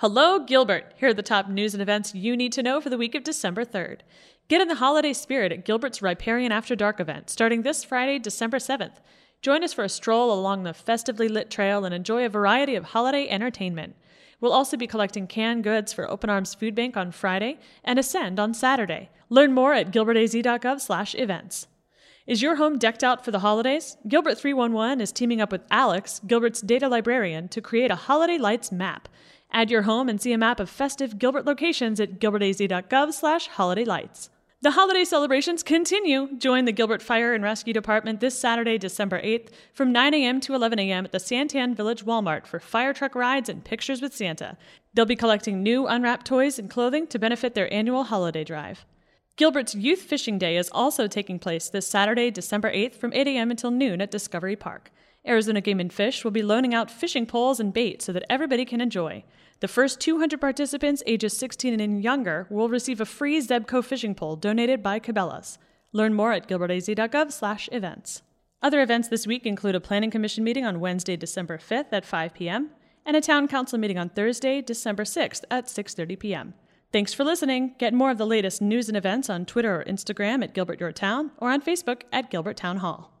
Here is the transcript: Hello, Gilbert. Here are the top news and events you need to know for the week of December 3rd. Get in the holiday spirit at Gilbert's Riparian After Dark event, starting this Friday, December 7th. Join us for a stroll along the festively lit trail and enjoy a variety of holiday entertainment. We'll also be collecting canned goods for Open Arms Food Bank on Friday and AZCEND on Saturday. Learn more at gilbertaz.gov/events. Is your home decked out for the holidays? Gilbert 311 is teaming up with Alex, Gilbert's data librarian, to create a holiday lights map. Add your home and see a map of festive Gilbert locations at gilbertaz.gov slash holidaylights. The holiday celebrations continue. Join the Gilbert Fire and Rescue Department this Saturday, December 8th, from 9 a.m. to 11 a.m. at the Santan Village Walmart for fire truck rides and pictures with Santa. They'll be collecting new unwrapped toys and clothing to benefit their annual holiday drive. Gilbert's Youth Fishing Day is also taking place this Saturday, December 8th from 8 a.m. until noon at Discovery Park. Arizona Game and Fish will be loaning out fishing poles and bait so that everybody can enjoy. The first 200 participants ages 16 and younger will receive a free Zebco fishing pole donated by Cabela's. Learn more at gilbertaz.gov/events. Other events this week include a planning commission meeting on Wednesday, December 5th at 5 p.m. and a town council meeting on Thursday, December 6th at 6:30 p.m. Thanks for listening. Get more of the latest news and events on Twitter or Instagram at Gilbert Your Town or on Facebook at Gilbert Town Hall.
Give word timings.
Hello, 0.00 0.38
Gilbert. 0.38 0.92
Here 0.94 1.08
are 1.08 1.12
the 1.12 1.24
top 1.24 1.48
news 1.48 1.74
and 1.74 1.82
events 1.82 2.14
you 2.14 2.36
need 2.36 2.52
to 2.52 2.62
know 2.62 2.80
for 2.80 2.88
the 2.88 2.96
week 2.96 3.16
of 3.16 3.24
December 3.24 3.64
3rd. 3.64 4.02
Get 4.46 4.60
in 4.60 4.68
the 4.68 4.76
holiday 4.76 5.12
spirit 5.12 5.50
at 5.50 5.64
Gilbert's 5.64 6.00
Riparian 6.00 6.52
After 6.52 6.76
Dark 6.76 7.00
event, 7.00 7.28
starting 7.28 7.62
this 7.62 7.82
Friday, 7.82 8.20
December 8.20 8.58
7th. 8.58 9.00
Join 9.42 9.64
us 9.64 9.72
for 9.72 9.82
a 9.82 9.88
stroll 9.88 10.32
along 10.32 10.62
the 10.62 10.72
festively 10.72 11.26
lit 11.26 11.50
trail 11.50 11.84
and 11.84 11.92
enjoy 11.92 12.24
a 12.24 12.28
variety 12.28 12.76
of 12.76 12.84
holiday 12.84 13.28
entertainment. 13.28 13.96
We'll 14.40 14.52
also 14.52 14.76
be 14.76 14.86
collecting 14.86 15.26
canned 15.26 15.64
goods 15.64 15.92
for 15.92 16.08
Open 16.08 16.30
Arms 16.30 16.54
Food 16.54 16.76
Bank 16.76 16.96
on 16.96 17.10
Friday 17.10 17.58
and 17.82 17.98
AZCEND 17.98 18.38
on 18.38 18.54
Saturday. 18.54 19.10
Learn 19.28 19.52
more 19.52 19.74
at 19.74 19.90
gilbertaz.gov/events. 19.90 21.66
Is 22.24 22.42
your 22.42 22.54
home 22.54 22.78
decked 22.78 23.02
out 23.02 23.24
for 23.24 23.32
the 23.32 23.40
holidays? 23.40 23.96
Gilbert 24.06 24.38
311 24.38 25.00
is 25.00 25.10
teaming 25.10 25.40
up 25.40 25.50
with 25.50 25.62
Alex, 25.72 26.20
Gilbert's 26.24 26.60
data 26.60 26.88
librarian, 26.88 27.48
to 27.48 27.60
create 27.60 27.90
a 27.90 27.96
holiday 27.96 28.38
lights 28.38 28.70
map. 28.70 29.08
Add 29.52 29.70
your 29.70 29.82
home 29.82 30.08
and 30.08 30.20
see 30.20 30.32
a 30.32 30.38
map 30.38 30.60
of 30.60 30.70
festive 30.70 31.18
Gilbert 31.18 31.44
locations 31.44 32.00
at 32.00 32.20
gilbertaz.gov 32.20 33.12
slash 33.12 33.48
holidaylights. 33.50 34.28
The 34.60 34.72
holiday 34.72 35.04
celebrations 35.04 35.62
continue. 35.62 36.36
Join 36.36 36.64
the 36.64 36.72
Gilbert 36.72 37.00
Fire 37.00 37.32
and 37.32 37.44
Rescue 37.44 37.72
Department 37.72 38.18
this 38.18 38.36
Saturday, 38.36 38.76
December 38.76 39.22
8th, 39.22 39.50
from 39.72 39.92
9 39.92 40.14
a.m. 40.14 40.40
to 40.40 40.54
11 40.54 40.80
a.m. 40.80 41.04
at 41.04 41.12
the 41.12 41.18
Santan 41.18 41.76
Village 41.76 42.04
Walmart 42.04 42.44
for 42.44 42.58
fire 42.58 42.92
truck 42.92 43.14
rides 43.14 43.48
and 43.48 43.62
pictures 43.62 44.02
with 44.02 44.16
Santa. 44.16 44.56
They'll 44.94 45.06
be 45.06 45.14
collecting 45.14 45.62
new 45.62 45.86
unwrapped 45.86 46.26
toys 46.26 46.58
and 46.58 46.68
clothing 46.68 47.06
to 47.06 47.20
benefit 47.20 47.54
their 47.54 47.72
annual 47.72 48.02
holiday 48.02 48.42
drive. 48.42 48.84
Gilbert's 49.38 49.76
Youth 49.76 50.00
Fishing 50.00 50.36
Day 50.36 50.56
is 50.56 50.68
also 50.72 51.06
taking 51.06 51.38
place 51.38 51.68
this 51.68 51.86
Saturday, 51.86 52.28
December 52.28 52.72
8th 52.72 52.96
from 52.96 53.12
8 53.12 53.28
a.m. 53.28 53.52
until 53.52 53.70
noon 53.70 54.00
at 54.00 54.10
Discovery 54.10 54.56
Park. 54.56 54.90
Arizona 55.24 55.60
Game 55.60 55.78
and 55.78 55.92
Fish 55.92 56.24
will 56.24 56.32
be 56.32 56.42
loaning 56.42 56.74
out 56.74 56.90
fishing 56.90 57.24
poles 57.24 57.60
and 57.60 57.72
bait 57.72 58.02
so 58.02 58.12
that 58.12 58.24
everybody 58.28 58.64
can 58.64 58.80
enjoy. 58.80 59.22
The 59.60 59.68
first 59.68 60.00
200 60.00 60.40
participants 60.40 61.04
ages 61.06 61.36
16 61.36 61.78
and 61.78 62.02
younger 62.02 62.48
will 62.50 62.68
receive 62.68 63.00
a 63.00 63.06
free 63.06 63.40
Zebco 63.40 63.84
fishing 63.84 64.12
pole 64.12 64.34
donated 64.34 64.82
by 64.82 64.98
Cabela's. 64.98 65.58
Learn 65.92 66.14
more 66.14 66.32
at 66.32 66.48
gilbertaz.gov/events. 66.48 68.22
Other 68.60 68.82
events 68.82 69.06
this 69.06 69.24
week 69.24 69.46
include 69.46 69.76
a 69.76 69.80
planning 69.80 70.10
commission 70.10 70.42
meeting 70.42 70.66
on 70.66 70.80
Wednesday, 70.80 71.16
December 71.16 71.58
5th 71.58 71.92
at 71.92 72.04
5 72.04 72.34
p.m. 72.34 72.70
and 73.06 73.16
a 73.16 73.20
town 73.20 73.46
council 73.46 73.78
meeting 73.78 73.98
on 73.98 74.08
Thursday, 74.08 74.60
December 74.60 75.04
6th 75.04 75.44
at 75.48 75.66
6:30 75.66 76.18
p.m. 76.18 76.54
Thanks 76.90 77.12
for 77.12 77.22
listening. 77.22 77.74
Get 77.78 77.92
more 77.92 78.10
of 78.10 78.16
the 78.16 78.26
latest 78.26 78.62
news 78.62 78.88
and 78.88 78.96
events 78.96 79.28
on 79.28 79.44
Twitter 79.44 79.80
or 79.80 79.84
Instagram 79.84 80.42
at 80.42 80.54
Gilbert 80.54 80.80
Your 80.80 80.92
Town 80.92 81.32
or 81.36 81.50
on 81.50 81.60
Facebook 81.60 82.02
at 82.10 82.30
Gilbert 82.30 82.56
Town 82.56 82.78
Hall. 82.78 83.17